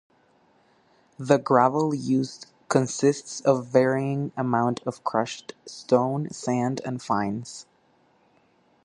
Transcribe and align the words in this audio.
The 1.19 1.37
gravel 1.37 1.93
used 1.93 2.47
consists 2.69 3.39
of 3.41 3.67
varying 3.67 4.31
amount 4.35 4.81
of 4.87 5.03
crushed 5.03 5.53
stone, 5.67 6.31
sand, 6.31 6.81
and 6.83 6.99
"fines". 6.99 7.67